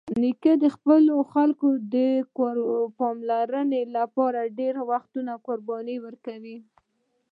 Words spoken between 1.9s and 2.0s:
د